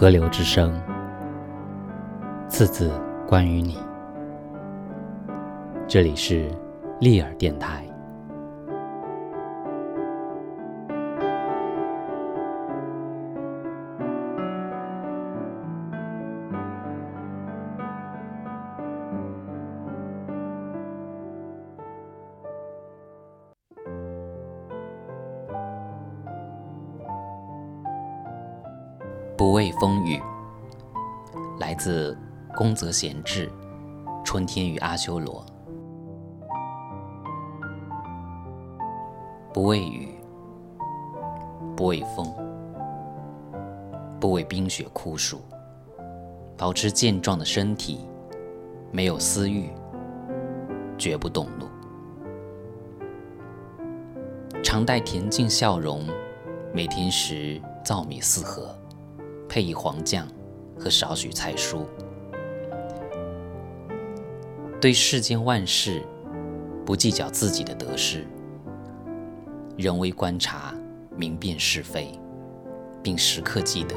[0.00, 0.80] 河流之声，
[2.48, 2.88] 次字
[3.26, 3.76] 关于你。
[5.88, 6.48] 这里是
[7.00, 7.84] 利尔电台。
[29.38, 30.20] 不畏风雨，
[31.60, 32.18] 来自
[32.56, 33.46] 宫泽贤治，
[34.24, 35.46] 《春天与阿修罗》。
[39.54, 40.08] 不畏雨，
[41.76, 42.34] 不畏风，
[44.18, 45.40] 不畏冰雪酷暑，
[46.56, 48.08] 保持健壮的身体，
[48.90, 49.70] 没有私欲，
[50.98, 51.68] 绝不动怒，
[54.64, 56.04] 常带恬静笑容，
[56.74, 58.76] 每天食糙米四合。
[59.48, 60.26] 配以黄酱
[60.78, 61.86] 和少许菜蔬，
[64.80, 66.02] 对世间万事
[66.84, 68.26] 不计较自己的得失，
[69.76, 70.74] 人为观察，
[71.16, 72.20] 明辨是非，
[73.02, 73.96] 并时刻记得，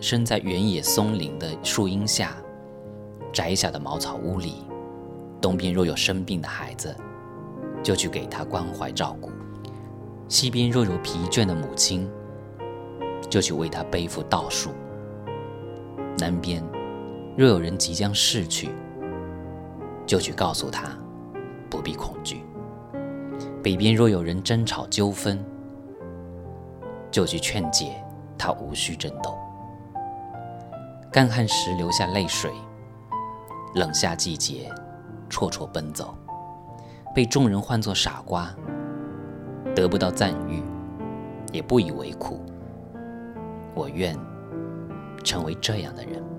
[0.00, 2.36] 身在原野松林的树荫下，
[3.32, 4.64] 窄小的茅草屋里，
[5.40, 6.94] 东边若有生病的孩子，
[7.82, 9.30] 就去给他关怀照顾；
[10.28, 12.10] 西边若有疲倦的母亲。
[13.28, 14.70] 就去为他背负道术。
[16.18, 16.62] 南边，
[17.36, 18.70] 若有人即将逝去，
[20.06, 20.90] 就去告诉他，
[21.70, 22.42] 不必恐惧。
[23.62, 25.44] 北边若有人争吵纠纷，
[27.10, 28.02] 就去劝解
[28.36, 29.36] 他无需争斗。
[31.12, 32.50] 干旱时流下泪水，
[33.74, 34.70] 冷夏季节
[35.28, 36.14] 绰绰奔走，
[37.14, 38.50] 被众人唤作傻瓜，
[39.74, 40.62] 得不到赞誉，
[41.52, 42.40] 也不以为苦。
[43.74, 44.16] 我愿
[45.24, 46.37] 成为这样的人。